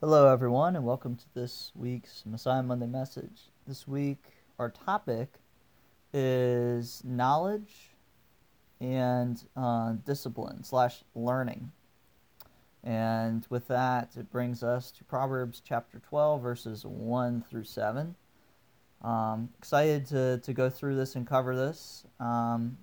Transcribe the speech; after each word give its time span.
Hello, 0.00 0.30
everyone, 0.30 0.76
and 0.76 0.84
welcome 0.84 1.16
to 1.16 1.24
this 1.32 1.72
week's 1.74 2.22
Messiah 2.26 2.62
Monday 2.62 2.86
message. 2.86 3.48
This 3.66 3.88
week, 3.88 4.22
our 4.58 4.68
topic 4.68 5.38
is 6.12 7.00
knowledge 7.02 7.94
and 8.78 9.42
uh, 9.56 9.92
discipline 10.04 10.64
slash 10.64 11.02
learning. 11.14 11.72
And 12.84 13.46
with 13.48 13.68
that, 13.68 14.10
it 14.18 14.30
brings 14.30 14.62
us 14.62 14.90
to 14.90 15.04
Proverbs 15.04 15.62
chapter 15.66 15.98
12, 15.98 16.42
verses 16.42 16.84
1 16.84 17.44
through 17.48 17.64
7. 17.64 18.14
Um, 19.00 19.48
excited 19.58 20.04
to, 20.08 20.40
to 20.44 20.52
go 20.52 20.68
through 20.68 20.96
this 20.96 21.14
and 21.14 21.26
cover 21.26 21.56
this. 21.56 22.04
Because, 22.18 22.50
um, 22.50 22.76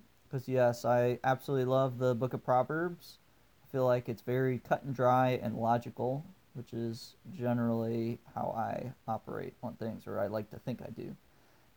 yes, 0.47 0.83
I 0.83 1.19
absolutely 1.23 1.65
love 1.65 1.99
the 1.99 2.15
book 2.15 2.33
of 2.33 2.43
Proverbs. 2.43 3.19
I 3.63 3.71
feel 3.71 3.85
like 3.85 4.09
it's 4.09 4.23
very 4.23 4.57
cut 4.57 4.81
and 4.81 4.95
dry 4.95 5.39
and 5.43 5.55
logical, 5.55 6.25
which 6.53 6.73
is 6.73 7.15
generally 7.35 8.19
how 8.33 8.53
I 8.55 8.93
operate 9.07 9.53
on 9.63 9.73
things, 9.75 10.07
or 10.07 10.19
I 10.19 10.27
like 10.27 10.49
to 10.51 10.59
think 10.59 10.81
I 10.81 10.89
do. 10.91 11.15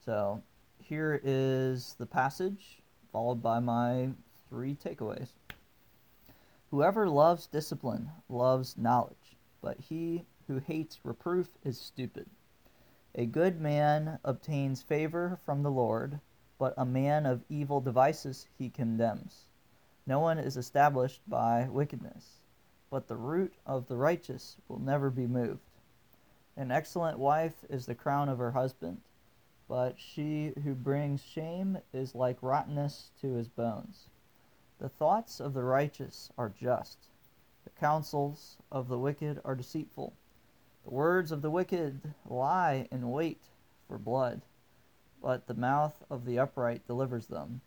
So, 0.04 0.42
here 0.78 1.20
is 1.24 1.94
the 1.98 2.06
passage, 2.06 2.82
followed 3.12 3.42
by 3.42 3.58
my 3.60 4.10
three 4.48 4.74
takeaways. 4.74 5.30
Whoever 6.70 7.08
loves 7.08 7.46
discipline 7.46 8.10
loves 8.28 8.76
knowledge, 8.76 9.36
but 9.62 9.78
he 9.80 10.26
who 10.46 10.58
hates 10.58 11.04
reproof 11.04 11.48
is 11.64 11.80
stupid. 11.80 12.28
A 13.14 13.26
good 13.26 13.60
man 13.60 14.18
obtains 14.24 14.82
favor 14.82 15.38
from 15.44 15.62
the 15.62 15.70
Lord, 15.70 16.20
but 16.58 16.74
a 16.76 16.84
man 16.84 17.24
of 17.24 17.44
evil 17.48 17.80
devices 17.80 18.46
he 18.58 18.68
condemns. 18.68 19.46
No 20.06 20.20
one 20.20 20.38
is 20.38 20.56
established 20.56 21.20
by 21.28 21.68
wickedness, 21.68 22.35
but 22.96 23.08
the 23.08 23.14
root 23.14 23.52
of 23.66 23.88
the 23.88 23.96
righteous 23.98 24.56
will 24.68 24.78
never 24.78 25.10
be 25.10 25.26
moved. 25.26 25.68
An 26.56 26.70
excellent 26.70 27.18
wife 27.18 27.62
is 27.68 27.84
the 27.84 27.94
crown 27.94 28.30
of 28.30 28.38
her 28.38 28.52
husband, 28.52 29.02
but 29.68 29.98
she 29.98 30.54
who 30.64 30.74
brings 30.74 31.22
shame 31.22 31.76
is 31.92 32.14
like 32.14 32.38
rottenness 32.40 33.10
to 33.20 33.34
his 33.34 33.48
bones. 33.48 34.08
The 34.78 34.88
thoughts 34.88 35.40
of 35.40 35.52
the 35.52 35.62
righteous 35.62 36.30
are 36.38 36.48
just, 36.48 36.96
the 37.64 37.70
counsels 37.78 38.56
of 38.72 38.88
the 38.88 38.98
wicked 38.98 39.42
are 39.44 39.54
deceitful. 39.54 40.14
The 40.84 40.94
words 40.94 41.30
of 41.30 41.42
the 41.42 41.50
wicked 41.50 42.00
lie 42.26 42.88
in 42.90 43.10
wait 43.10 43.42
for 43.86 43.98
blood, 43.98 44.40
but 45.20 45.46
the 45.46 45.52
mouth 45.52 46.02
of 46.08 46.24
the 46.24 46.38
upright 46.38 46.86
delivers 46.86 47.26
them. 47.26 47.60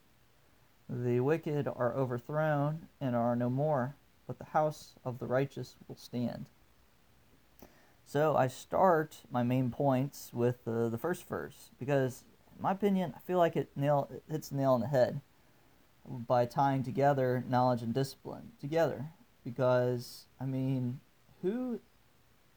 The 0.89 1.19
wicked 1.19 1.67
are 1.67 1.93
overthrown 1.93 2.87
and 2.99 3.15
are 3.15 3.35
no 3.35 3.51
more, 3.51 3.95
but 4.29 4.37
the 4.37 4.51
house 4.51 4.93
of 5.03 5.17
the 5.17 5.25
righteous 5.25 5.75
will 5.87 5.95
stand. 5.95 6.45
So 8.05 8.35
I 8.35 8.47
start 8.47 9.21
my 9.31 9.41
main 9.41 9.71
points 9.71 10.29
with 10.31 10.65
the, 10.65 10.87
the 10.87 10.99
first 10.99 11.27
verse 11.27 11.71
because, 11.79 12.23
in 12.55 12.61
my 12.61 12.73
opinion, 12.73 13.15
I 13.17 13.21
feel 13.21 13.39
like 13.39 13.55
it 13.55 13.71
nail 13.75 14.07
it 14.13 14.21
hits 14.31 14.49
the 14.49 14.57
nail 14.57 14.73
on 14.73 14.81
the 14.81 14.87
head 14.87 15.21
by 16.07 16.45
tying 16.45 16.83
together 16.83 17.43
knowledge 17.49 17.81
and 17.81 17.91
discipline 17.91 18.51
together. 18.61 19.07
Because 19.43 20.27
I 20.39 20.45
mean, 20.45 20.99
who 21.41 21.79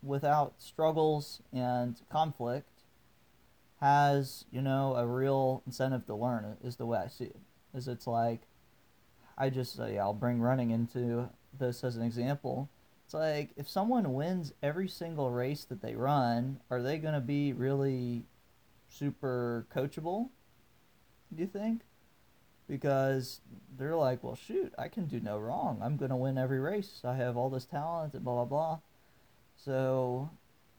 without 0.02 0.52
struggles 0.58 1.40
and 1.54 2.02
conflict 2.10 2.82
has 3.80 4.44
you 4.50 4.60
know 4.60 4.94
a 4.96 5.06
real 5.06 5.62
incentive 5.64 6.04
to 6.04 6.14
learn 6.14 6.56
is 6.62 6.76
the 6.76 6.84
way 6.86 6.98
i 6.98 7.08
see 7.08 7.24
it 7.24 7.40
is 7.72 7.86
it's 7.86 8.06
like 8.06 8.42
i 9.38 9.48
just 9.48 9.76
say 9.76 9.96
i'll 9.98 10.12
bring 10.12 10.40
running 10.40 10.70
into 10.70 11.28
this 11.58 11.84
as 11.84 11.96
an 11.96 12.02
example 12.02 12.68
it's 13.04 13.14
like 13.14 13.50
if 13.56 13.68
someone 13.68 14.14
wins 14.14 14.52
every 14.62 14.88
single 14.88 15.30
race 15.30 15.64
that 15.64 15.82
they 15.82 15.94
run 15.94 16.60
are 16.70 16.82
they 16.82 16.98
going 16.98 17.14
to 17.14 17.20
be 17.20 17.52
really 17.52 18.24
super 18.88 19.66
coachable 19.74 20.28
do 21.34 21.42
you 21.42 21.48
think? 21.48 21.82
Because 22.68 23.40
they're 23.76 23.96
like 23.96 24.22
well 24.22 24.36
shoot 24.36 24.72
i 24.78 24.88
can 24.88 25.06
do 25.06 25.18
no 25.18 25.38
wrong. 25.38 25.80
I'm 25.82 25.96
going 25.96 26.10
to 26.10 26.16
win 26.16 26.38
every 26.38 26.60
race. 26.60 27.00
I 27.04 27.16
have 27.16 27.36
all 27.36 27.50
this 27.50 27.64
talent 27.64 28.14
and 28.14 28.24
blah 28.24 28.34
blah 28.34 28.44
blah. 28.44 28.78
So, 29.56 30.30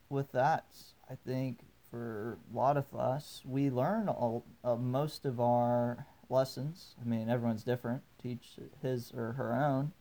with 0.09 0.31
that, 0.31 0.65
I 1.09 1.15
think 1.15 1.59
for 1.89 2.37
a 2.51 2.57
lot 2.57 2.77
of 2.77 2.93
us, 2.95 3.41
we 3.45 3.69
learn 3.69 4.09
all, 4.09 4.45
uh, 4.63 4.75
most 4.75 5.25
of 5.25 5.39
our 5.39 6.05
lessons. 6.29 6.95
I 7.01 7.07
mean, 7.07 7.29
everyone's 7.29 7.63
different, 7.63 8.01
teach 8.21 8.57
his 8.81 9.11
or 9.15 9.33
her 9.33 9.53
own. 9.53 9.93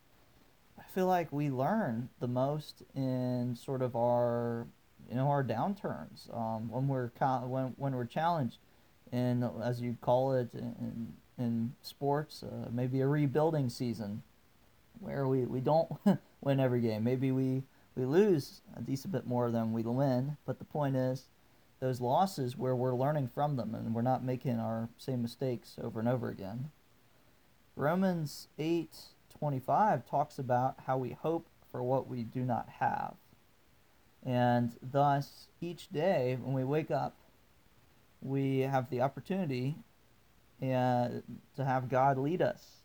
Feel 0.93 1.07
like 1.07 1.31
we 1.31 1.49
learn 1.49 2.09
the 2.19 2.27
most 2.27 2.83
in 2.93 3.55
sort 3.59 3.81
of 3.81 3.95
our, 3.95 4.67
you 5.09 5.15
know, 5.15 5.27
our 5.27 5.43
downturns 5.43 6.31
um, 6.35 6.69
when 6.69 6.87
we're 6.87 7.09
when 7.47 7.73
when 7.77 7.95
we're 7.95 8.05
challenged, 8.05 8.57
and 9.11 9.43
as 9.63 9.81
you 9.81 9.97
call 10.01 10.33
it 10.33 10.49
in 10.53 11.13
in 11.39 11.73
sports, 11.81 12.43
uh, 12.43 12.69
maybe 12.71 13.01
a 13.01 13.07
rebuilding 13.07 13.69
season, 13.69 14.21
where 14.99 15.27
we 15.27 15.45
we 15.45 15.61
don't 15.61 15.91
win 16.41 16.59
every 16.59 16.81
game. 16.81 17.03
Maybe 17.03 17.31
we 17.31 17.63
we 17.95 18.05
lose 18.05 18.61
a 18.77 18.81
decent 18.81 19.13
bit 19.13 19.25
more 19.25 19.49
than 19.49 19.73
we 19.73 19.81
win, 19.81 20.37
but 20.45 20.59
the 20.59 20.65
point 20.65 20.95
is, 20.95 21.25
those 21.79 22.01
losses 22.01 22.55
where 22.55 22.75
we're 22.75 22.95
learning 22.95 23.29
from 23.33 23.55
them 23.55 23.73
and 23.73 23.95
we're 23.95 24.03
not 24.03 24.23
making 24.23 24.59
our 24.59 24.89
same 24.99 25.23
mistakes 25.23 25.75
over 25.81 25.99
and 25.99 26.07
over 26.07 26.29
again. 26.29 26.69
Romans 27.75 28.47
8:25 29.43 30.05
talks 30.05 30.39
about 30.39 30.75
how 30.85 30.97
we 30.97 31.11
hope 31.11 31.47
for 31.71 31.83
what 31.83 32.07
we 32.07 32.23
do 32.23 32.41
not 32.41 32.69
have. 32.79 33.15
And 34.25 34.75
thus 34.81 35.47
each 35.59 35.89
day 35.89 36.37
when 36.41 36.53
we 36.53 36.63
wake 36.63 36.91
up, 36.91 37.17
we 38.21 38.59
have 38.59 38.89
the 38.89 39.01
opportunity 39.01 39.75
uh, 40.61 41.09
to 41.55 41.65
have 41.65 41.89
God 41.89 42.17
lead 42.17 42.41
us 42.41 42.83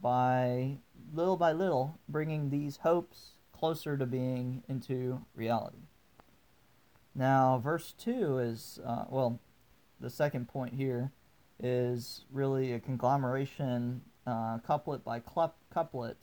by 0.00 0.78
little 1.12 1.36
by 1.36 1.52
little 1.52 1.98
bringing 2.08 2.48
these 2.48 2.78
hopes 2.78 3.32
closer 3.52 3.96
to 3.96 4.06
being 4.06 4.62
into 4.68 5.24
reality. 5.34 5.88
Now, 7.14 7.58
verse 7.58 7.92
2 7.98 8.38
is, 8.38 8.80
uh, 8.84 9.04
well, 9.08 9.38
the 10.00 10.10
second 10.10 10.48
point 10.48 10.74
here 10.74 11.12
is 11.62 12.24
really 12.32 12.72
a 12.72 12.80
conglomeration, 12.80 14.02
uh, 14.26 14.58
couplet 14.58 15.04
by 15.04 15.20
couplet, 15.74 16.16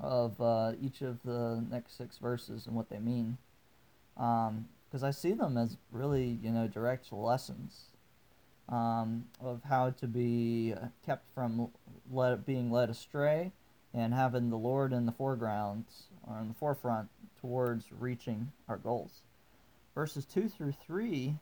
of 0.00 0.40
uh, 0.40 0.72
each 0.80 1.02
of 1.02 1.22
the 1.24 1.64
next 1.70 1.96
six 1.96 2.18
verses 2.18 2.66
and 2.66 2.76
what 2.76 2.90
they 2.90 2.98
mean. 2.98 3.38
Because 4.14 5.02
um, 5.02 5.04
I 5.04 5.10
see 5.10 5.32
them 5.32 5.56
as 5.56 5.76
really, 5.90 6.38
you 6.42 6.50
know, 6.50 6.68
direct 6.68 7.12
lessons 7.12 7.86
um, 8.68 9.26
of 9.40 9.62
how 9.64 9.90
to 9.90 10.06
be 10.06 10.74
kept 11.04 11.28
from 11.34 11.70
let, 12.10 12.46
being 12.46 12.70
led 12.70 12.90
astray 12.90 13.52
and 13.92 14.12
having 14.12 14.50
the 14.50 14.56
Lord 14.56 14.92
in 14.92 15.06
the 15.06 15.12
foreground 15.12 15.84
or 16.26 16.38
in 16.40 16.48
the 16.48 16.54
forefront 16.54 17.08
towards 17.40 17.86
reaching 17.98 18.50
our 18.68 18.76
goals. 18.76 19.22
Verses 19.94 20.24
2 20.24 20.48
through 20.48 20.74
3 20.84 21.34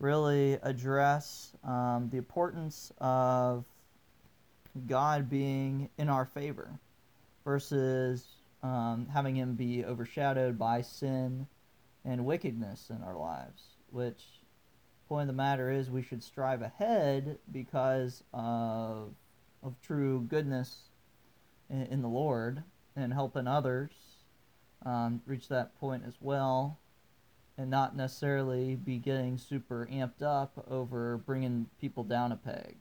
really 0.00 0.54
address 0.62 1.52
um, 1.64 2.08
the 2.10 2.18
importance 2.18 2.92
of 2.98 3.64
God 4.86 5.30
being 5.30 5.88
in 5.98 6.08
our 6.08 6.24
favor 6.24 6.78
versus 7.44 8.26
um, 8.62 9.06
having 9.12 9.36
Him 9.36 9.54
be 9.54 9.84
overshadowed 9.84 10.58
by 10.58 10.82
sin 10.82 11.46
and 12.04 12.24
wickedness 12.24 12.90
in 12.90 13.02
our 13.02 13.16
lives, 13.16 13.62
which 13.90 14.22
point 15.08 15.22
of 15.22 15.36
the 15.36 15.42
matter 15.42 15.70
is 15.70 15.90
we 15.90 16.02
should 16.02 16.22
strive 16.22 16.62
ahead 16.62 17.38
because 17.52 18.22
of, 18.32 19.12
of 19.62 19.74
true 19.82 20.26
goodness 20.28 20.88
in, 21.70 21.82
in 21.86 22.02
the 22.02 22.08
Lord 22.08 22.62
and 22.96 23.12
helping 23.12 23.46
others 23.46 23.90
um, 24.84 25.20
reach 25.26 25.48
that 25.48 25.78
point 25.78 26.04
as 26.06 26.14
well 26.20 26.78
and 27.56 27.70
not 27.70 27.96
necessarily 27.96 28.74
be 28.74 28.98
getting 28.98 29.38
super 29.38 29.88
amped 29.90 30.22
up 30.22 30.64
over 30.68 31.18
bringing 31.18 31.66
people 31.80 32.02
down 32.02 32.32
a 32.32 32.36
peg. 32.36 32.76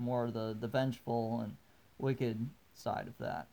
More 0.00 0.30
the, 0.30 0.56
the 0.58 0.66
vengeful 0.66 1.40
and 1.42 1.56
wicked 1.98 2.48
side 2.74 3.06
of 3.06 3.16
that. 3.18 3.46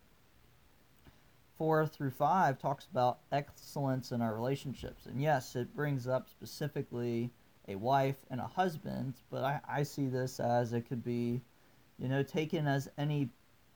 4 1.58 1.88
through 1.88 2.12
5 2.12 2.60
talks 2.60 2.88
about 2.92 3.20
excellence 3.32 4.12
in 4.12 4.22
our 4.22 4.34
relationships. 4.36 5.06
And 5.06 5.22
yes, 5.22 5.56
it 5.56 5.76
brings 5.76 6.08
up 6.08 6.30
specifically 6.30 7.32
a 7.68 7.76
wife 7.76 8.18
and 8.30 8.40
a 8.40 8.48
husband, 8.48 9.16
but 9.30 9.44
I, 9.44 9.60
I 9.68 9.84
see 9.84 10.08
this 10.08 10.40
as 10.40 10.74
it 10.74 10.88
could 10.88 11.04
be, 11.04 11.42
you 12.00 12.08
know, 12.08 12.24
taken 12.24 12.68
as 12.68 12.90
any 12.98 13.30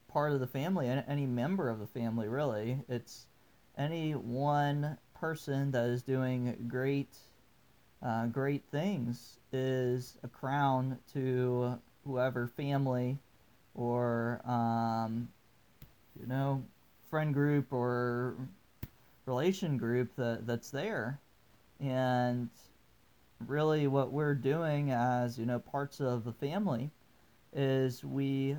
part 0.07 0.31
of 0.31 0.39
the 0.39 0.47
family, 0.47 0.87
any 0.87 1.25
member 1.25 1.69
of 1.69 1.79
the 1.79 1.87
family, 1.87 2.27
really. 2.27 2.79
It's 2.87 3.25
any 3.77 4.13
one 4.13 4.97
person 5.13 5.71
that 5.71 5.85
is 5.85 6.03
doing 6.03 6.65
great, 6.67 7.17
uh, 8.01 8.27
great 8.27 8.63
things 8.71 9.39
is 9.51 10.17
a 10.23 10.27
crown 10.27 10.99
to 11.13 11.79
whoever 12.05 12.47
family 12.47 13.17
or, 13.73 14.41
um, 14.45 15.29
you 16.19 16.27
know, 16.27 16.63
friend 17.09 17.33
group 17.33 17.71
or 17.71 18.35
relation 19.25 19.77
group 19.77 20.15
that 20.15 20.47
that's 20.47 20.71
there, 20.71 21.19
and 21.79 22.49
really 23.47 23.87
what 23.87 24.11
we're 24.11 24.35
doing 24.35 24.91
as 24.91 25.37
you 25.37 25.45
know 25.45 25.59
parts 25.59 25.99
of 25.99 26.23
the 26.23 26.33
family 26.33 26.91
is 27.53 28.03
we 28.03 28.55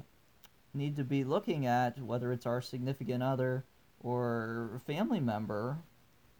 need 0.75 0.97
to 0.97 1.05
be 1.05 1.25
looking 1.25 1.67
at 1.67 1.99
whether 2.01 2.33
it's 2.33 2.47
our 2.47 2.61
significant 2.61 3.23
other 3.23 3.65
or 4.01 4.81
family 4.87 5.21
member 5.21 5.79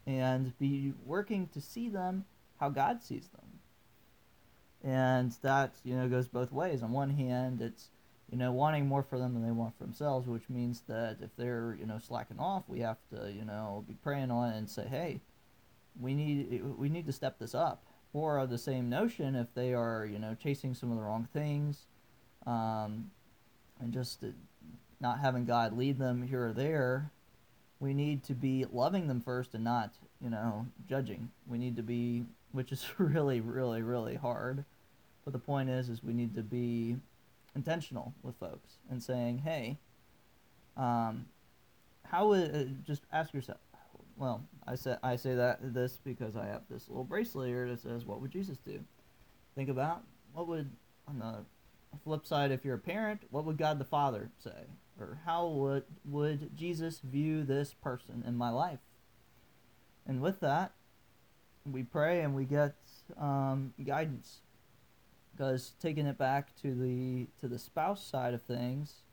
and 0.05 0.57
be 0.59 0.93
working 1.05 1.47
to 1.47 1.61
see 1.61 1.87
them 1.87 2.25
how 2.59 2.69
God 2.69 3.01
sees 3.01 3.27
them. 3.29 3.52
And 4.83 5.31
that, 5.41 5.75
you 5.83 5.95
know, 5.95 6.09
goes 6.09 6.27
both 6.27 6.51
ways. 6.51 6.83
On 6.83 6.91
one 6.91 7.09
hand, 7.09 7.61
it's, 7.61 7.89
you 8.29 8.37
know, 8.37 8.51
wanting 8.51 8.85
more 8.85 9.03
for 9.03 9.17
them 9.17 9.33
than 9.33 9.43
they 9.43 9.51
want 9.51 9.77
for 9.77 9.83
themselves, 9.85 10.27
which 10.27 10.49
means 10.49 10.81
that 10.87 11.17
if 11.21 11.29
they're, 11.37 11.77
you 11.79 11.85
know, 11.85 11.99
slacking 11.99 12.39
off, 12.39 12.63
we 12.67 12.79
have 12.79 12.97
to, 13.15 13.31
you 13.31 13.45
know, 13.45 13.85
be 13.87 13.93
praying 14.03 14.31
on 14.31 14.51
it 14.51 14.57
and 14.57 14.69
say, 14.69 14.85
hey, 14.85 15.21
we 15.99 16.13
need 16.13 16.63
we 16.77 16.89
need 16.89 17.05
to 17.05 17.13
step 17.13 17.39
this 17.39 17.55
up. 17.55 17.83
Or 18.11 18.45
the 18.45 18.57
same 18.57 18.89
notion, 18.89 19.35
if 19.35 19.47
they 19.55 19.73
are, 19.73 20.05
you 20.05 20.19
know, 20.19 20.35
chasing 20.35 20.75
some 20.75 20.91
of 20.91 20.97
the 20.97 21.03
wrong 21.03 21.27
things, 21.33 21.85
um, 22.45 23.09
and 23.79 23.91
just 23.91 24.23
not 24.99 25.19
having 25.19 25.45
God 25.45 25.77
lead 25.77 25.97
them 25.97 26.21
here 26.21 26.47
or 26.47 26.53
there, 26.53 27.11
we 27.79 27.93
need 27.93 28.23
to 28.23 28.33
be 28.33 28.65
loving 28.71 29.07
them 29.07 29.19
first 29.19 29.53
and 29.53 29.63
not, 29.63 29.93
you 30.21 30.29
know, 30.29 30.65
judging. 30.87 31.29
We 31.47 31.57
need 31.57 31.75
to 31.75 31.83
be, 31.83 32.23
which 32.51 32.71
is 32.71 32.85
really, 32.97 33.41
really, 33.41 33.81
really 33.81 34.15
hard. 34.15 34.63
But 35.23 35.33
the 35.33 35.39
point 35.39 35.69
is, 35.69 35.89
is 35.89 36.03
we 36.03 36.13
need 36.13 36.35
to 36.35 36.41
be 36.41 36.97
intentional 37.55 38.13
with 38.23 38.35
folks 38.35 38.77
and 38.89 39.01
saying, 39.01 39.39
hey, 39.39 39.77
um, 40.75 41.25
how 42.03 42.27
would 42.29 42.55
uh, 42.55 42.63
just 42.85 43.03
ask 43.11 43.33
yourself. 43.33 43.59
Well, 44.15 44.43
I 44.67 44.75
say 44.75 44.95
I 45.01 45.15
say 45.15 45.33
that 45.33 45.73
this 45.73 45.99
because 46.03 46.35
I 46.35 46.45
have 46.45 46.61
this 46.69 46.87
little 46.87 47.03
bracelet 47.03 47.49
here 47.49 47.67
that 47.67 47.81
says, 47.81 48.05
"What 48.05 48.21
would 48.21 48.29
Jesus 48.29 48.57
do?" 48.59 48.79
Think 49.55 49.69
about 49.69 50.03
what 50.33 50.47
would 50.47 50.69
on 51.07 51.17
the 51.17 51.45
flip 52.03 52.25
side, 52.25 52.51
if 52.51 52.65
you're 52.65 52.75
a 52.75 52.79
parent, 52.79 53.21
what 53.29 53.45
would 53.45 53.57
God 53.57 53.79
the 53.79 53.85
Father 53.85 54.29
say? 54.37 54.65
Or 54.99 55.19
how 55.25 55.47
would, 55.47 55.83
would 56.05 56.55
Jesus 56.55 56.99
view 56.99 57.43
this 57.43 57.73
person 57.73 58.23
in 58.25 58.35
my 58.35 58.49
life? 58.49 58.79
And 60.05 60.21
with 60.21 60.39
that, 60.41 60.73
we 61.65 61.83
pray 61.83 62.21
and 62.21 62.35
we 62.35 62.45
get 62.45 62.75
um, 63.17 63.73
guidance. 63.83 64.41
Because 65.35 65.73
taking 65.81 66.05
it 66.05 66.17
back 66.17 66.55
to 66.61 66.75
the 66.75 67.27
to 67.41 67.47
the 67.47 67.57
spouse 67.57 68.05
side 68.05 68.33
of 68.33 68.43
things, 68.43 69.03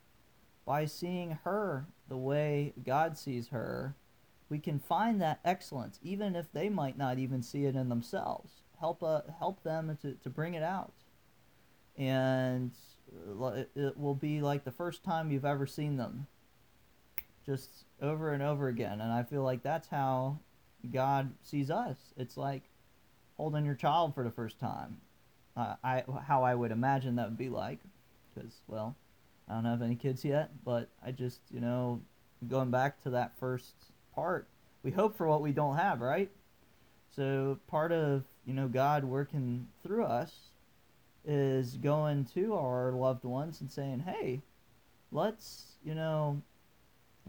by 0.66 0.84
seeing 0.84 1.38
her 1.44 1.86
the 2.08 2.16
way 2.16 2.74
God 2.84 3.16
sees 3.16 3.48
her, 3.48 3.96
we 4.48 4.58
can 4.58 4.78
find 4.78 5.20
that 5.20 5.40
excellence, 5.44 5.98
even 6.02 6.36
if 6.36 6.52
they 6.52 6.68
might 6.68 6.98
not 6.98 7.18
even 7.18 7.42
see 7.42 7.64
it 7.64 7.74
in 7.74 7.88
themselves. 7.88 8.62
Help 8.78 9.02
uh, 9.02 9.22
help 9.38 9.62
them 9.62 9.96
to, 10.02 10.12
to 10.14 10.30
bring 10.30 10.54
it 10.54 10.62
out. 10.62 10.92
And 11.96 12.72
it 13.74 13.98
will 13.98 14.14
be 14.14 14.40
like 14.40 14.64
the 14.64 14.70
first 14.70 15.02
time 15.02 15.30
you've 15.30 15.44
ever 15.44 15.66
seen 15.66 15.96
them. 15.96 16.26
Just 17.44 17.84
over 18.00 18.32
and 18.32 18.42
over 18.42 18.68
again. 18.68 19.00
And 19.00 19.10
i 19.10 19.22
feel 19.22 19.42
like 19.42 19.62
that's 19.62 19.88
how 19.88 20.38
god 20.92 21.32
sees 21.42 21.70
us. 21.70 21.96
It's 22.16 22.36
like 22.36 22.64
holding 23.36 23.64
your 23.64 23.74
child 23.74 24.14
for 24.14 24.22
the 24.22 24.30
first 24.30 24.60
time 24.60 24.98
i 25.56 26.02
how 26.26 26.42
i 26.42 26.54
would 26.54 26.70
imagine 26.70 27.16
that 27.16 27.28
would 27.28 27.38
be 27.38 27.48
like 27.48 27.78
because 28.34 28.60
well 28.66 28.94
i 29.48 29.54
don't 29.54 29.64
have 29.64 29.82
any 29.82 29.96
kids 29.96 30.24
yet 30.24 30.50
but 30.64 30.88
i 31.04 31.10
just 31.10 31.40
you 31.50 31.60
know 31.60 32.00
going 32.48 32.70
back 32.70 33.02
to 33.02 33.10
that 33.10 33.32
first 33.38 33.74
part 34.14 34.46
we 34.82 34.90
hope 34.90 35.16
for 35.16 35.26
what 35.26 35.42
we 35.42 35.52
don't 35.52 35.76
have 35.76 36.00
right? 36.00 36.30
So 37.14 37.58
part 37.66 37.92
of 37.92 38.24
you 38.46 38.54
know 38.54 38.68
god 38.68 39.04
working 39.04 39.66
through 39.82 40.04
us 40.04 40.32
is 41.24 41.76
going 41.76 42.24
to 42.24 42.54
our 42.54 42.92
loved 42.92 43.24
ones 43.24 43.60
and 43.60 43.70
saying, 43.70 44.00
"Hey, 44.00 44.40
let's, 45.12 45.76
you 45.84 45.94
know, 45.94 46.40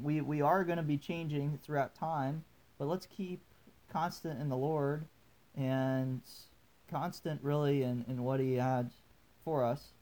we 0.01 0.21
we 0.21 0.41
are 0.41 0.63
going 0.63 0.77
to 0.77 0.83
be 0.83 0.97
changing 0.97 1.59
throughout 1.63 1.95
time, 1.95 2.43
but 2.77 2.87
let's 2.87 3.05
keep 3.05 3.41
constant 3.91 4.39
in 4.39 4.47
the 4.47 4.57
Lord 4.57 5.05
and 5.55 6.21
constant 6.91 7.39
really 7.43 7.83
in, 7.83 8.05
in 8.07 8.23
what 8.23 8.39
he 8.39 8.55
had 8.55 8.91
for 9.43 9.63
us 9.63 9.93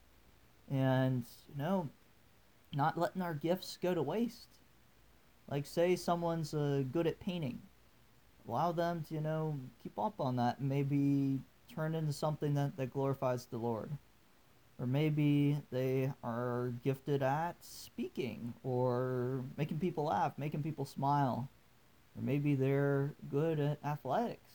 and 0.70 1.24
you 1.48 1.62
know 1.62 1.88
not 2.74 2.98
letting 2.98 3.22
our 3.22 3.34
gifts 3.34 3.78
go 3.82 3.94
to 3.94 4.02
waste 4.02 4.58
like 5.50 5.66
say 5.66 5.96
someone's 5.96 6.54
uh, 6.54 6.84
good 6.92 7.08
at 7.08 7.20
painting 7.20 7.60
allow 8.48 8.72
them 8.72 9.04
to 9.08 9.14
you 9.14 9.22
know 9.22 9.60
keep 9.82 9.98
up 9.98 10.20
on 10.20 10.36
that 10.36 10.62
maybe 10.62 11.40
turn 11.80 11.96
into 11.96 12.14
something 12.14 12.54
that, 12.56 12.76
that 12.78 12.92
glorifies 12.92 13.46
the 13.46 13.58
Lord. 13.58 13.92
Or 14.80 14.88
maybe 14.88 15.58
they 15.72 16.12
are 16.24 16.74
gifted 16.84 17.22
at 17.22 17.56
speaking 17.62 18.54
or 18.64 19.44
making 19.58 19.80
people 19.80 20.06
laugh, 20.06 20.34
making 20.38 20.64
people 20.64 20.86
smile. 20.86 21.50
Or 22.16 22.22
maybe 22.22 22.56
they're 22.56 23.14
good 23.30 23.60
at 23.60 23.80
athletics. 23.84 24.50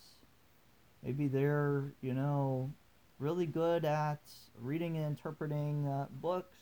Maybe 1.04 1.28
they're, 1.28 1.92
you 2.00 2.14
know, 2.14 2.72
really 3.18 3.46
good 3.46 3.84
at 3.84 4.20
reading 4.58 4.96
and 4.96 5.06
interpreting 5.06 5.86
uh, 5.86 6.06
books, 6.10 6.56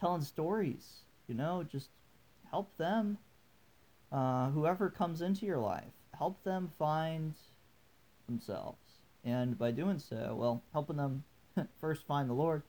telling 0.00 0.22
stories. 0.22 1.00
You 1.26 1.34
know, 1.34 1.64
just 1.70 1.88
help 2.50 2.76
them. 2.76 3.18
Uh, 4.12 4.50
whoever 4.50 4.90
comes 4.90 5.22
into 5.22 5.44
your 5.44 5.58
life, 5.58 5.92
help 6.16 6.42
them 6.44 6.70
find 6.78 7.34
themselves. 8.26 8.78
And 9.24 9.58
by 9.58 9.72
doing 9.72 9.98
so, 9.98 10.36
well, 10.38 10.62
helping 10.72 10.96
them 10.96 11.24
first 11.80 12.06
find 12.06 12.30
the 12.30 12.34
Lord, 12.34 12.62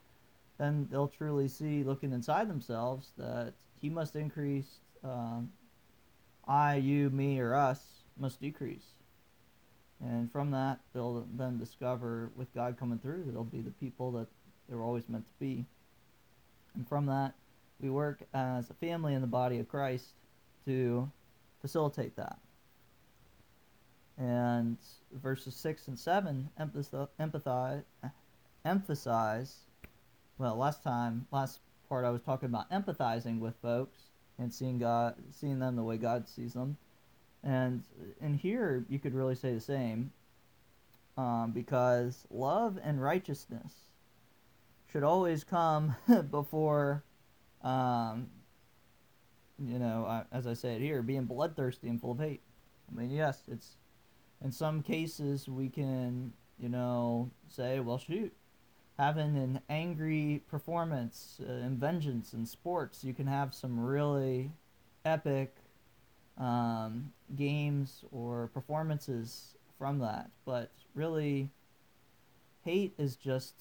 then 0.57 0.87
they'll 0.89 1.07
truly 1.07 1.47
see, 1.47 1.83
looking 1.83 2.13
inside 2.13 2.49
themselves, 2.49 3.11
that 3.17 3.53
He 3.79 3.89
must 3.89 4.15
increase, 4.15 4.79
um, 5.03 5.51
I, 6.47 6.75
you, 6.77 7.09
me, 7.11 7.39
or 7.39 7.53
us 7.53 7.79
must 8.17 8.41
decrease. 8.41 8.94
And 10.03 10.31
from 10.31 10.51
that, 10.51 10.79
they'll 10.93 11.25
then 11.35 11.57
discover, 11.57 12.29
with 12.35 12.53
God 12.53 12.77
coming 12.77 12.99
through, 12.99 13.31
they'll 13.31 13.43
be 13.43 13.61
the 13.61 13.71
people 13.71 14.11
that 14.11 14.27
they 14.69 14.75
were 14.75 14.83
always 14.83 15.07
meant 15.07 15.25
to 15.25 15.39
be. 15.39 15.65
And 16.75 16.87
from 16.87 17.05
that, 17.05 17.33
we 17.79 17.89
work 17.89 18.19
as 18.33 18.69
a 18.69 18.73
family 18.73 19.13
in 19.13 19.21
the 19.21 19.27
body 19.27 19.59
of 19.59 19.67
Christ 19.67 20.07
to 20.65 21.09
facilitate 21.61 22.15
that 22.17 22.39
and 24.17 24.77
verses 25.11 25.55
6 25.55 25.89
and 25.89 25.99
7 25.99 26.49
empathize, 27.19 27.83
emphasize 28.63 29.55
well 30.37 30.55
last 30.55 30.83
time 30.83 31.27
last 31.31 31.59
part 31.89 32.05
i 32.05 32.09
was 32.09 32.21
talking 32.21 32.47
about 32.47 32.69
empathizing 32.71 33.39
with 33.39 33.55
folks 33.61 33.99
and 34.39 34.53
seeing 34.53 34.77
god 34.77 35.15
seeing 35.31 35.59
them 35.59 35.75
the 35.75 35.83
way 35.83 35.97
god 35.97 36.27
sees 36.27 36.53
them 36.53 36.77
and 37.45 37.83
in 38.19 38.33
here 38.33 38.85
you 38.89 38.99
could 38.99 39.13
really 39.13 39.35
say 39.35 39.53
the 39.53 39.61
same 39.61 40.11
um, 41.17 41.51
because 41.53 42.25
love 42.29 42.77
and 42.83 43.01
righteousness 43.01 43.73
should 44.91 45.03
always 45.03 45.43
come 45.43 45.95
before 46.31 47.03
um, 47.63 48.27
you 49.59 49.79
know 49.79 50.23
as 50.31 50.47
i 50.47 50.53
say 50.53 50.75
it 50.75 50.81
here 50.81 51.01
being 51.01 51.23
bloodthirsty 51.23 51.87
and 51.87 52.01
full 52.01 52.11
of 52.11 52.19
hate. 52.19 52.41
I 52.91 52.99
mean 52.99 53.11
yes 53.11 53.43
it's 53.49 53.77
in 54.43 54.51
some 54.51 54.81
cases 54.81 55.47
we 55.47 55.69
can 55.69 56.33
you 56.59 56.69
know 56.69 57.29
say 57.47 57.79
well 57.79 57.99
shoot 57.99 58.33
having 58.97 59.37
an 59.37 59.59
angry 59.69 60.41
performance 60.49 61.39
uh, 61.47 61.51
and 61.51 61.77
vengeance 61.77 62.33
in 62.33 62.45
sports 62.45 63.03
you 63.03 63.13
can 63.13 63.27
have 63.27 63.53
some 63.53 63.79
really 63.79 64.51
epic 65.05 65.55
um, 66.37 67.11
games 67.35 68.03
or 68.11 68.49
performances 68.53 69.55
from 69.77 69.99
that. 69.99 70.29
But 70.45 70.71
really 70.93 71.49
hate 72.63 72.93
is 72.97 73.15
just 73.15 73.53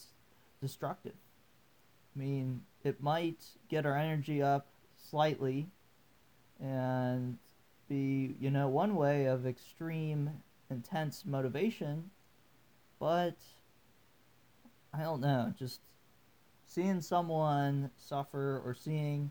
destructive. 0.61 1.14
I 2.14 2.19
mean 2.19 2.62
it 2.85 3.02
might 3.02 3.45
get 3.69 3.87
our 3.87 3.97
energy 3.97 4.43
up 4.43 4.66
slightly 4.97 5.66
and 6.61 7.38
be 7.88 8.37
you 8.40 8.50
know 8.50 8.69
one 8.69 8.95
way 8.95 9.26
of 9.26 9.47
extreme 9.47 10.31
intense 10.71 11.25
motivation, 11.26 12.11
but 12.99 13.37
I 14.93 15.02
don't 15.02 15.21
know, 15.21 15.52
just 15.59 15.81
seeing 16.66 17.00
someone 17.00 17.90
suffer 17.97 18.62
or 18.64 18.75
seeing 18.75 19.31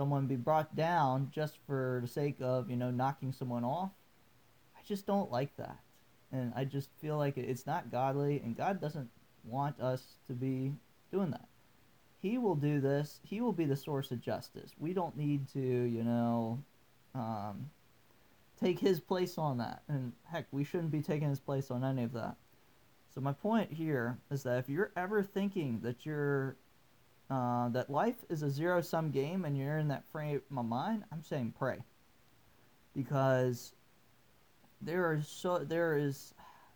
someone 0.00 0.24
be 0.24 0.34
brought 0.34 0.74
down 0.74 1.30
just 1.30 1.58
for 1.66 1.98
the 2.00 2.08
sake 2.08 2.38
of, 2.40 2.70
you 2.70 2.76
know, 2.76 2.90
knocking 2.90 3.32
someone 3.32 3.64
off, 3.64 3.90
I 4.74 4.80
just 4.88 5.06
don't 5.06 5.30
like 5.30 5.54
that. 5.58 5.76
And 6.32 6.54
I 6.56 6.64
just 6.64 6.88
feel 7.02 7.18
like 7.18 7.36
it's 7.36 7.66
not 7.66 7.92
godly, 7.92 8.40
and 8.42 8.56
God 8.56 8.80
doesn't 8.80 9.10
want 9.44 9.78
us 9.78 10.02
to 10.26 10.32
be 10.32 10.72
doing 11.12 11.32
that. 11.32 11.48
He 12.18 12.38
will 12.38 12.54
do 12.54 12.80
this. 12.80 13.20
He 13.22 13.42
will 13.42 13.52
be 13.52 13.66
the 13.66 13.76
source 13.76 14.10
of 14.10 14.22
justice. 14.22 14.70
We 14.78 14.94
don't 14.94 15.18
need 15.18 15.46
to, 15.52 15.60
you 15.60 16.02
know, 16.02 16.62
um, 17.14 17.68
take 18.58 18.78
his 18.78 19.00
place 19.00 19.36
on 19.36 19.58
that. 19.58 19.82
And 19.86 20.14
heck, 20.24 20.46
we 20.50 20.64
shouldn't 20.64 20.92
be 20.92 21.02
taking 21.02 21.28
his 21.28 21.40
place 21.40 21.70
on 21.70 21.84
any 21.84 22.04
of 22.04 22.14
that. 22.14 22.36
So 23.14 23.20
my 23.20 23.34
point 23.34 23.70
here 23.70 24.16
is 24.30 24.44
that 24.44 24.60
if 24.60 24.70
you're 24.70 24.92
ever 24.96 25.22
thinking 25.22 25.80
that 25.82 26.06
you're 26.06 26.56
uh, 27.30 27.68
that 27.68 27.88
life 27.88 28.16
is 28.28 28.42
a 28.42 28.50
zero 28.50 28.80
sum 28.80 29.10
game 29.10 29.44
and 29.44 29.56
you're 29.56 29.78
in 29.78 29.88
that 29.88 30.04
frame 30.10 30.42
of 30.56 30.64
mind, 30.64 31.04
I'm 31.12 31.22
saying 31.22 31.54
pray. 31.56 31.78
Because 32.94 33.72
there 34.82 35.14
is 35.14 35.28
so 35.28 35.58
there 35.58 35.96
is 35.96 36.34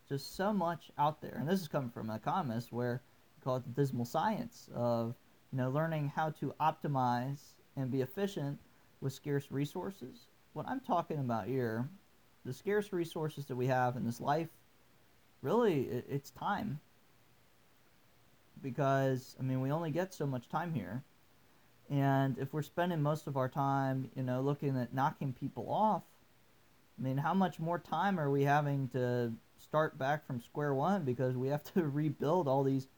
just 0.09 0.37
so 0.37 0.53
much 0.53 0.91
out 0.97 1.21
there, 1.21 1.37
and 1.39 1.49
this 1.49 1.61
is 1.61 1.69
coming 1.69 1.91
from 1.91 2.09
an 2.11 2.17
economist 2.17 2.73
where 2.73 3.03
we 3.37 3.45
call 3.45 3.57
it 3.57 3.65
the 3.65 3.83
dismal 3.83 4.05
science 4.05 4.69
of 4.75 5.15
you 5.51 5.59
know 5.59 5.71
learning 5.71 6.13
how 6.15 6.31
to 6.31 6.55
optimize 6.61 7.41
and 7.77 7.91
be 7.91 8.03
efficient 8.03 8.59
with 9.01 9.13
scarce 9.13 9.51
resources. 9.51 10.29
What 10.53 10.69
I'm 10.69 10.81
talking 10.81 11.19
about 11.19 11.49
here, 11.49 11.89
the 12.45 12.53
scarce 12.53 12.93
resources 12.93 13.47
that 13.47 13.57
we 13.57 13.67
have 13.67 13.97
in 13.97 14.05
this 14.05 14.21
life, 14.21 14.51
really 15.43 15.83
it, 15.83 16.07
it's 16.09 16.31
time. 16.31 16.79
Because 18.65 19.37
I 19.39 19.43
mean, 19.43 19.61
we 19.61 19.71
only 19.71 19.91
get 19.91 20.15
so 20.15 20.27
much 20.27 20.49
time 20.49 20.73
here. 20.73 21.05
And 21.91 22.39
if 22.39 22.55
we're 22.55 22.63
spending 22.63 23.03
most 23.03 23.27
of 23.27 23.37
our 23.37 23.49
time, 23.49 24.11
you 24.17 24.23
know, 24.23 24.41
looking 24.41 24.77
at 24.79 24.95
knocking 24.95 25.35
people 25.35 25.71
off, 25.71 26.03
I 26.99 27.03
mean, 27.03 27.19
how 27.19 27.35
much 27.35 27.61
more 27.61 27.79
time 27.79 28.19
are 28.19 28.31
we 28.31 28.43
having 28.45 28.89
to 28.89 29.33
start 29.59 29.99
back 29.99 30.27
from 30.27 30.41
square 30.41 30.75
one 30.75 31.05
because 31.05 31.37
we 31.37 31.49
have 31.49 31.63
to 31.75 31.83
rebuild 31.89 32.49
all 32.49 32.65
these 32.65 32.89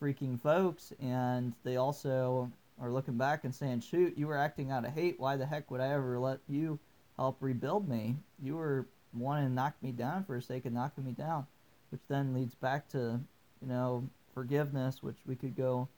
freaking 0.00 0.40
folks 0.40 0.92
and 1.00 1.52
they 1.64 1.76
also 1.76 2.50
are 2.80 2.90
looking 2.90 3.18
back 3.18 3.44
and 3.44 3.54
saying, 3.54 3.80
shoot, 3.80 4.16
you 4.16 4.26
were 4.26 4.38
acting 4.38 4.70
out 4.70 4.86
of 4.86 4.94
hate. 4.94 5.20
Why 5.20 5.36
the 5.36 5.44
heck 5.44 5.70
would 5.70 5.82
I 5.82 5.88
ever 5.88 6.18
let 6.18 6.38
you 6.48 6.78
help 7.18 7.36
rebuild 7.40 7.86
me? 7.86 8.16
You 8.42 8.56
were 8.56 8.86
wanting 9.12 9.48
to 9.48 9.52
knock 9.52 9.74
me 9.82 9.92
down 9.92 10.24
for 10.24 10.36
the 10.36 10.42
sake 10.42 10.64
of 10.64 10.72
knocking 10.72 11.04
me 11.04 11.12
down, 11.12 11.46
which 11.90 12.00
then 12.08 12.32
leads 12.32 12.54
back 12.54 12.88
to, 12.90 13.20
you 13.60 13.68
know, 13.68 14.08
forgiveness, 14.34 15.02
which 15.02 15.18
we 15.26 15.36
could 15.36 15.56
go 15.56 15.88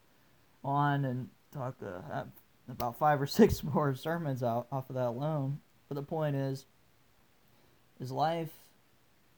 on 0.64 1.04
and 1.04 1.28
talk 1.52 1.76
uh, 1.84 2.24
about 2.68 2.98
five 2.98 3.20
or 3.20 3.26
six 3.28 3.62
more 3.62 3.94
sermons 3.94 4.42
out 4.42 4.66
off 4.72 4.88
of 4.88 4.96
that 4.96 5.08
alone. 5.08 5.58
But 5.88 5.96
the 5.96 6.02
point 6.02 6.36
is, 6.36 6.66
is 8.00 8.10
life 8.10 8.52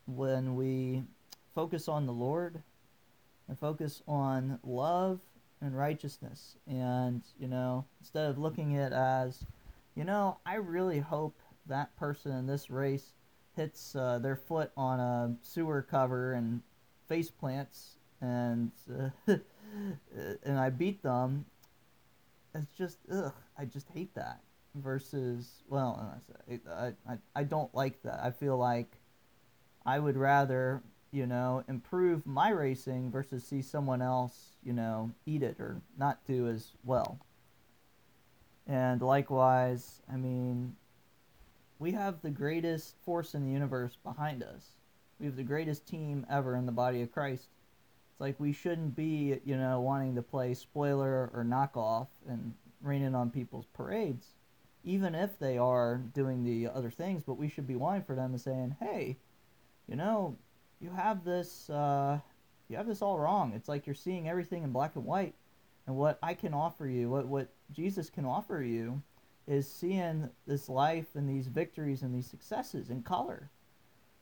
when 0.06 0.56
we 0.56 1.02
focus 1.54 1.88
on 1.88 2.06
the 2.06 2.12
Lord 2.12 2.62
and 3.48 3.58
focus 3.58 4.02
on 4.06 4.58
love 4.62 5.20
and 5.60 5.76
righteousness. 5.76 6.56
And, 6.66 7.22
you 7.38 7.48
know, 7.48 7.84
instead 8.00 8.30
of 8.30 8.38
looking 8.38 8.76
at 8.76 8.92
as, 8.92 9.44
you 9.94 10.04
know, 10.04 10.38
I 10.46 10.56
really 10.56 11.00
hope 11.00 11.38
that 11.66 11.96
person 11.96 12.32
in 12.32 12.46
this 12.46 12.70
race 12.70 13.12
hits 13.56 13.94
uh, 13.94 14.18
their 14.18 14.36
foot 14.36 14.72
on 14.76 15.00
a 15.00 15.36
sewer 15.42 15.82
cover 15.82 16.32
and 16.32 16.62
face 17.08 17.30
plants 17.30 17.96
and 18.24 18.70
uh, 19.28 19.36
and 20.44 20.58
I 20.58 20.70
beat 20.70 21.02
them. 21.02 21.44
It's 22.54 22.72
just 22.72 22.98
ugh, 23.12 23.32
I 23.58 23.64
just 23.64 23.88
hate 23.88 24.14
that. 24.14 24.40
Versus, 24.76 25.62
well, 25.68 26.20
I, 26.50 26.92
I 27.08 27.18
I 27.34 27.44
don't 27.44 27.72
like 27.74 28.02
that. 28.02 28.20
I 28.22 28.30
feel 28.32 28.56
like 28.56 28.96
I 29.86 30.00
would 30.00 30.16
rather, 30.16 30.82
you 31.12 31.26
know, 31.26 31.62
improve 31.68 32.26
my 32.26 32.50
racing 32.50 33.12
versus 33.12 33.44
see 33.44 33.62
someone 33.62 34.02
else, 34.02 34.56
you 34.64 34.72
know, 34.72 35.12
eat 35.26 35.42
it 35.44 35.60
or 35.60 35.80
not 35.96 36.24
do 36.26 36.48
as 36.48 36.72
well. 36.82 37.20
And 38.66 39.00
likewise, 39.00 40.00
I 40.12 40.16
mean, 40.16 40.74
we 41.78 41.92
have 41.92 42.22
the 42.22 42.30
greatest 42.30 42.96
force 43.04 43.34
in 43.34 43.44
the 43.44 43.52
universe 43.52 43.96
behind 44.02 44.42
us. 44.42 44.70
We 45.20 45.26
have 45.26 45.36
the 45.36 45.42
greatest 45.44 45.86
team 45.86 46.26
ever 46.28 46.56
in 46.56 46.66
the 46.66 46.72
body 46.72 47.02
of 47.02 47.12
Christ. 47.12 47.48
It's 48.14 48.20
like 48.20 48.38
we 48.38 48.52
shouldn't 48.52 48.94
be, 48.94 49.40
you 49.44 49.56
know, 49.56 49.80
wanting 49.80 50.14
to 50.14 50.22
play 50.22 50.54
spoiler 50.54 51.32
or 51.34 51.44
knockoff 51.44 52.06
and 52.28 52.54
raining 52.80 53.12
on 53.12 53.28
people's 53.28 53.66
parades, 53.74 54.28
even 54.84 55.16
if 55.16 55.36
they 55.40 55.58
are 55.58 55.96
doing 55.96 56.44
the 56.44 56.68
other 56.68 56.90
things. 56.90 57.24
But 57.26 57.38
we 57.38 57.48
should 57.48 57.66
be 57.66 57.74
wanting 57.74 58.04
for 58.04 58.14
them 58.14 58.30
and 58.30 58.40
saying, 58.40 58.76
hey, 58.78 59.16
you 59.88 59.96
know, 59.96 60.36
you 60.80 60.90
have 60.90 61.24
this, 61.24 61.68
uh, 61.68 62.20
you 62.68 62.76
have 62.76 62.86
this 62.86 63.02
all 63.02 63.18
wrong. 63.18 63.52
It's 63.52 63.68
like 63.68 63.84
you're 63.84 63.96
seeing 63.96 64.28
everything 64.28 64.62
in 64.62 64.70
black 64.70 64.94
and 64.94 65.04
white. 65.04 65.34
And 65.88 65.96
what 65.96 66.20
I 66.22 66.34
can 66.34 66.54
offer 66.54 66.86
you, 66.86 67.10
what, 67.10 67.26
what 67.26 67.48
Jesus 67.72 68.10
can 68.10 68.24
offer 68.24 68.62
you, 68.62 69.02
is 69.48 69.68
seeing 69.68 70.30
this 70.46 70.68
life 70.68 71.16
and 71.16 71.28
these 71.28 71.48
victories 71.48 72.02
and 72.02 72.14
these 72.14 72.28
successes 72.28 72.90
in 72.90 73.02
color, 73.02 73.50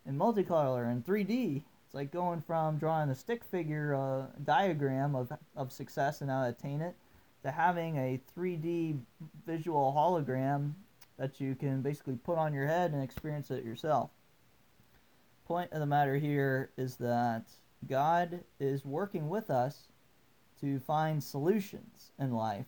in 0.06 0.16
multicolor, 0.16 0.90
and 0.90 1.04
3D. 1.04 1.64
It's 1.92 1.94
like 1.94 2.10
going 2.10 2.40
from 2.40 2.78
drawing 2.78 3.10
a 3.10 3.14
stick 3.14 3.44
figure 3.44 3.94
uh, 3.94 4.24
diagram 4.46 5.14
of, 5.14 5.30
of 5.54 5.70
success 5.70 6.22
and 6.22 6.30
how 6.30 6.44
to 6.44 6.48
attain 6.48 6.80
it 6.80 6.94
to 7.42 7.50
having 7.50 7.98
a 7.98 8.18
3D 8.34 8.98
visual 9.46 9.92
hologram 9.94 10.72
that 11.18 11.38
you 11.38 11.54
can 11.54 11.82
basically 11.82 12.16
put 12.16 12.38
on 12.38 12.54
your 12.54 12.66
head 12.66 12.92
and 12.92 13.02
experience 13.02 13.50
it 13.50 13.62
yourself. 13.62 14.08
Point 15.44 15.70
of 15.72 15.80
the 15.80 15.86
matter 15.86 16.16
here 16.16 16.70
is 16.78 16.96
that 16.96 17.42
God 17.86 18.40
is 18.58 18.86
working 18.86 19.28
with 19.28 19.50
us 19.50 19.88
to 20.62 20.78
find 20.78 21.22
solutions 21.22 22.12
in 22.18 22.32
life 22.32 22.64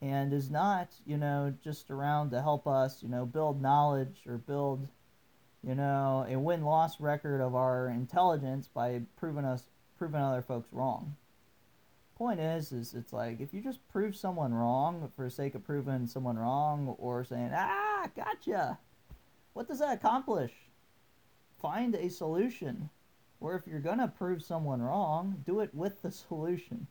and 0.00 0.32
is 0.32 0.50
not, 0.52 0.90
you 1.04 1.16
know, 1.16 1.52
just 1.64 1.90
around 1.90 2.30
to 2.30 2.42
help 2.42 2.68
us, 2.68 3.02
you 3.02 3.08
know, 3.08 3.26
build 3.26 3.60
knowledge 3.60 4.22
or 4.28 4.38
build, 4.38 4.86
you 5.66 5.74
know, 5.74 6.26
a 6.28 6.38
win-loss 6.38 7.00
record 7.00 7.40
of 7.40 7.54
our 7.54 7.88
intelligence 7.88 8.68
by 8.72 9.02
proving 9.16 9.44
us 9.44 9.64
proving 9.98 10.20
other 10.20 10.42
folks 10.42 10.68
wrong. 10.72 11.16
Point 12.16 12.40
is, 12.40 12.72
is 12.72 12.94
it's 12.94 13.12
like 13.12 13.40
if 13.40 13.54
you 13.54 13.60
just 13.60 13.86
prove 13.88 14.16
someone 14.16 14.52
wrong 14.52 15.10
for 15.14 15.24
the 15.24 15.30
sake 15.30 15.54
of 15.54 15.64
proving 15.64 16.06
someone 16.06 16.36
wrong 16.36 16.94
or 16.98 17.24
saying, 17.24 17.50
ah, 17.54 18.08
gotcha, 18.16 18.78
what 19.52 19.68
does 19.68 19.78
that 19.78 19.94
accomplish? 19.94 20.52
find 21.62 21.94
a 21.94 22.10
solution. 22.10 22.90
Or 23.40 23.54
if 23.54 23.66
you're 23.66 23.80
to 23.80 24.12
prove 24.18 24.42
someone 24.42 24.82
wrong, 24.82 25.42
do 25.46 25.60
it 25.60 25.72
with 25.72 26.02
the 26.02 26.10
solution. 26.28 26.88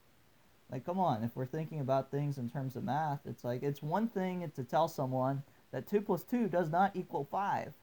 Like, 0.71 0.85
come 0.85 0.99
on, 0.99 1.23
if 1.23 1.35
we're 1.35 1.45
thinking 1.45 1.81
about 1.81 2.09
things 2.09 2.37
in 2.37 2.49
terms 2.49 2.77
of 2.77 2.85
math, 2.85 3.19
it's 3.25 3.43
like 3.43 3.61
it's 3.61 3.83
one 3.83 4.07
thing 4.07 4.49
to 4.55 4.63
tell 4.63 4.87
someone 4.87 5.43
that 5.71 5.89
2 5.89 6.01
plus 6.01 6.23
2 6.23 6.47
does 6.47 6.71
not 6.71 6.95
equal 6.95 7.27
5. 7.29 7.73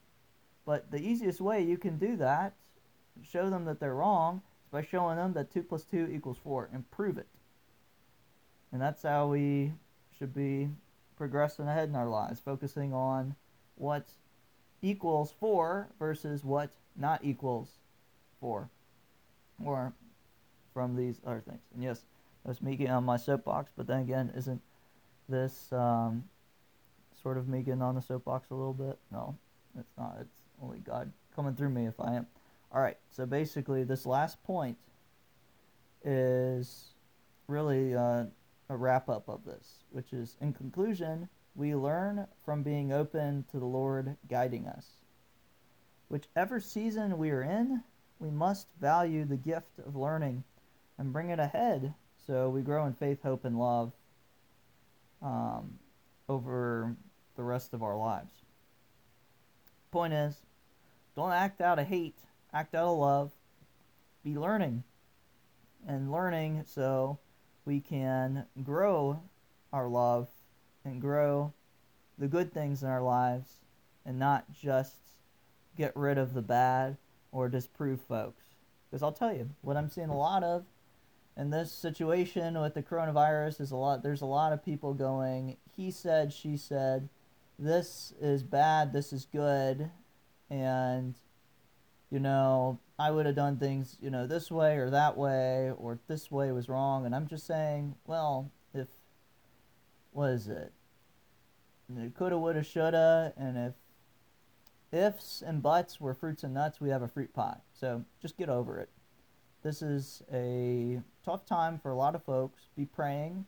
But 0.68 0.90
the 0.90 0.98
easiest 0.98 1.40
way 1.40 1.62
you 1.62 1.78
can 1.78 1.96
do 1.96 2.18
that, 2.18 2.52
show 3.22 3.48
them 3.48 3.64
that 3.64 3.80
they're 3.80 3.94
wrong, 3.94 4.42
is 4.66 4.70
by 4.70 4.82
showing 4.82 5.16
them 5.16 5.32
that 5.32 5.50
2 5.50 5.62
plus 5.62 5.84
2 5.84 6.10
equals 6.12 6.36
4 6.44 6.68
and 6.74 6.90
prove 6.90 7.16
it. 7.16 7.26
And 8.70 8.78
that's 8.78 9.02
how 9.02 9.28
we 9.28 9.72
should 10.18 10.34
be 10.34 10.68
progressing 11.16 11.66
ahead 11.66 11.88
in 11.88 11.96
our 11.96 12.06
lives, 12.06 12.38
focusing 12.40 12.92
on 12.92 13.34
what 13.76 14.10
equals 14.82 15.32
4 15.40 15.88
versus 15.98 16.44
what 16.44 16.68
not 16.94 17.24
equals 17.24 17.78
4. 18.42 18.68
Or 19.64 19.94
from 20.74 20.96
these 20.96 21.18
other 21.26 21.40
things. 21.48 21.62
And 21.72 21.82
yes, 21.82 22.04
that's 22.44 22.60
me 22.60 22.76
getting 22.76 22.92
on 22.92 23.04
my 23.04 23.16
soapbox, 23.16 23.72
but 23.74 23.86
then 23.86 24.00
again, 24.00 24.30
isn't 24.36 24.60
this 25.30 25.72
um, 25.72 26.24
sort 27.22 27.38
of 27.38 27.48
me 27.48 27.62
getting 27.62 27.80
on 27.80 27.94
the 27.94 28.02
soapbox 28.02 28.50
a 28.50 28.54
little 28.54 28.74
bit? 28.74 28.98
No, 29.10 29.34
it's 29.78 29.96
not. 29.96 30.18
It's 30.20 30.37
only 30.62 30.78
God 30.78 31.12
coming 31.34 31.54
through 31.54 31.70
me 31.70 31.86
if 31.86 32.00
I 32.00 32.14
am. 32.14 32.26
Alright, 32.72 32.98
so 33.10 33.26
basically, 33.26 33.84
this 33.84 34.04
last 34.04 34.42
point 34.42 34.76
is 36.04 36.88
really 37.46 37.94
uh, 37.94 38.24
a 38.68 38.76
wrap 38.76 39.08
up 39.08 39.28
of 39.28 39.44
this, 39.44 39.84
which 39.90 40.12
is 40.12 40.36
in 40.40 40.52
conclusion, 40.52 41.28
we 41.54 41.74
learn 41.74 42.26
from 42.44 42.62
being 42.62 42.92
open 42.92 43.44
to 43.50 43.58
the 43.58 43.66
Lord 43.66 44.16
guiding 44.28 44.66
us. 44.66 44.86
Whichever 46.08 46.60
season 46.60 47.18
we 47.18 47.30
are 47.30 47.42
in, 47.42 47.82
we 48.18 48.30
must 48.30 48.68
value 48.80 49.24
the 49.24 49.36
gift 49.36 49.78
of 49.84 49.96
learning 49.96 50.44
and 50.98 51.12
bring 51.12 51.30
it 51.30 51.38
ahead 51.38 51.94
so 52.26 52.50
we 52.50 52.60
grow 52.60 52.84
in 52.86 52.92
faith, 52.92 53.22
hope, 53.22 53.44
and 53.44 53.58
love 53.58 53.92
um, 55.22 55.78
over 56.28 56.94
the 57.36 57.42
rest 57.42 57.72
of 57.72 57.82
our 57.82 57.96
lives. 57.96 58.32
Point 59.90 60.12
is, 60.12 60.36
don't 61.18 61.32
act 61.32 61.60
out 61.60 61.80
of 61.80 61.86
hate, 61.88 62.16
act 62.52 62.74
out 62.74 62.92
of 62.92 62.98
love. 62.98 63.32
Be 64.22 64.36
learning 64.36 64.84
and 65.86 66.12
learning 66.12 66.62
so 66.66 67.18
we 67.64 67.80
can 67.80 68.46
grow 68.62 69.20
our 69.72 69.88
love 69.88 70.28
and 70.84 71.00
grow 71.00 71.52
the 72.18 72.28
good 72.28 72.52
things 72.52 72.82
in 72.82 72.88
our 72.88 73.02
lives 73.02 73.48
and 74.06 74.18
not 74.18 74.44
just 74.52 74.94
get 75.76 75.94
rid 75.96 76.18
of 76.18 76.34
the 76.34 76.42
bad 76.42 76.96
or 77.32 77.48
disprove 77.48 78.00
folks. 78.00 78.44
Because 78.88 79.02
I'll 79.02 79.12
tell 79.12 79.34
you, 79.34 79.50
what 79.60 79.76
I'm 79.76 79.90
seeing 79.90 80.08
a 80.10 80.16
lot 80.16 80.44
of 80.44 80.64
in 81.36 81.50
this 81.50 81.72
situation 81.72 82.60
with 82.60 82.74
the 82.74 82.82
coronavirus 82.82 83.60
is 83.60 83.70
a 83.70 83.76
lot 83.76 84.02
there's 84.02 84.22
a 84.22 84.26
lot 84.26 84.52
of 84.52 84.64
people 84.64 84.92
going 84.92 85.56
he 85.76 85.90
said 85.90 86.32
she 86.32 86.56
said 86.56 87.08
this 87.58 88.12
is 88.20 88.44
bad, 88.44 88.92
this 88.92 89.12
is 89.12 89.24
good, 89.24 89.90
and 90.50 91.14
you 92.10 92.18
know, 92.18 92.78
I 92.98 93.10
would 93.10 93.26
have 93.26 93.34
done 93.34 93.58
things, 93.58 93.96
you 94.00 94.10
know, 94.10 94.26
this 94.26 94.50
way 94.50 94.78
or 94.78 94.90
that 94.90 95.16
way, 95.16 95.70
or 95.76 95.98
this 96.08 96.30
way 96.30 96.50
was 96.52 96.68
wrong. 96.68 97.04
And 97.04 97.14
I'm 97.14 97.26
just 97.26 97.46
saying, 97.46 97.96
well, 98.06 98.50
if, 98.72 98.88
what 100.12 100.30
is 100.30 100.48
it? 100.48 100.72
Coulda, 102.16 102.38
woulda, 102.38 102.62
shoulda, 102.62 103.32
and 103.36 103.56
if 103.56 103.74
ifs 104.92 105.42
and 105.42 105.62
buts 105.62 106.00
were 106.00 106.14
fruits 106.14 106.44
and 106.44 106.54
nuts, 106.54 106.80
we 106.80 106.90
have 106.90 107.02
a 107.02 107.08
fruit 107.08 107.32
pie. 107.32 107.58
So 107.72 108.04
just 108.20 108.36
get 108.36 108.48
over 108.48 108.78
it. 108.78 108.90
This 109.62 109.82
is 109.82 110.22
a 110.32 111.00
tough 111.24 111.44
time 111.44 111.78
for 111.78 111.90
a 111.90 111.96
lot 111.96 112.14
of 112.14 112.22
folks. 112.24 112.68
Be 112.76 112.84
praying. 112.84 113.46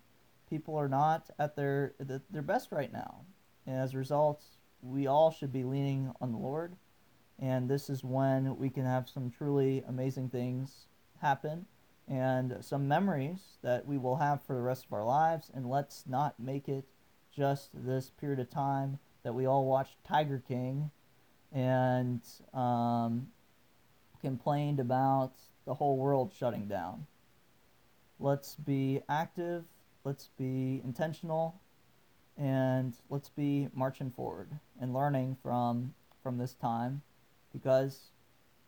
People 0.49 0.77
are 0.77 0.89
not 0.89 1.31
at 1.39 1.55
their 1.55 1.95
their 1.99 2.43
best 2.43 2.73
right 2.73 2.93
now. 2.93 3.21
And 3.67 3.77
as 3.77 3.95
a 3.95 3.99
result, 3.99 4.43
we 4.83 5.07
all 5.07 5.31
should 5.31 5.53
be 5.53 5.63
leaning 5.63 6.13
on 6.21 6.33
the 6.33 6.39
Lord. 6.39 6.75
And 7.41 7.71
this 7.71 7.89
is 7.89 8.05
when 8.05 8.59
we 8.59 8.69
can 8.69 8.85
have 8.85 9.09
some 9.09 9.31
truly 9.31 9.83
amazing 9.89 10.29
things 10.29 10.87
happen 11.23 11.65
and 12.07 12.59
some 12.61 12.87
memories 12.87 13.59
that 13.63 13.87
we 13.87 13.97
will 13.97 14.17
have 14.17 14.43
for 14.43 14.55
the 14.55 14.61
rest 14.61 14.85
of 14.85 14.93
our 14.93 15.05
lives. 15.05 15.51
And 15.55 15.69
let's 15.69 16.05
not 16.07 16.39
make 16.39 16.69
it 16.69 16.85
just 17.35 17.71
this 17.73 18.11
period 18.11 18.41
of 18.41 18.51
time 18.51 18.99
that 19.23 19.33
we 19.33 19.47
all 19.47 19.65
watched 19.65 19.97
Tiger 20.05 20.43
King 20.47 20.91
and 21.53 22.21
um, 22.53 23.29
complained 24.21 24.79
about 24.79 25.33
the 25.65 25.75
whole 25.75 25.97
world 25.97 26.33
shutting 26.37 26.67
down. 26.67 27.07
Let's 28.19 28.55
be 28.55 29.01
active, 29.09 29.65
let's 30.05 30.29
be 30.37 30.83
intentional, 30.85 31.59
and 32.37 32.95
let's 33.09 33.31
be 33.31 33.69
marching 33.73 34.11
forward 34.11 34.51
and 34.79 34.93
learning 34.93 35.39
from 35.43 35.95
from 36.23 36.37
this 36.37 36.53
time 36.53 37.01
because 37.53 38.11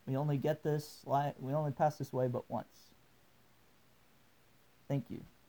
we 0.07 0.17
only 0.17 0.37
get 0.37 0.62
this 0.62 1.05
we 1.39 1.53
only 1.53 1.73
pass 1.73 1.97
this 1.97 2.12
way 2.12 2.29
but 2.29 2.49
once. 2.51 2.91
Thank 4.89 5.11
you. 5.11 5.25